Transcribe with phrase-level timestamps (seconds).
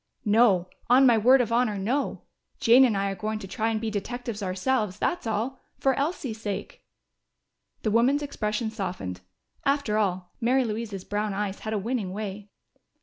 [0.25, 0.67] "No.
[0.89, 2.23] On my word of honor, no!
[2.59, 5.59] Jane and I are going to try to be detectives ourselves, that's all.
[5.77, 6.83] For Elsie's sake."
[7.83, 9.21] The woman's expression softened.
[9.63, 12.49] After all, Mary Louise's brown eyes had a winning way.